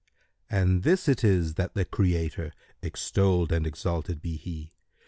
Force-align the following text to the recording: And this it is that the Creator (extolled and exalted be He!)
And 0.49 0.81
this 0.81 1.07
it 1.07 1.23
is 1.23 1.53
that 1.61 1.75
the 1.75 1.85
Creator 1.85 2.53
(extolled 2.81 3.51
and 3.51 3.67
exalted 3.67 4.19
be 4.19 4.35
He!) 4.35 4.73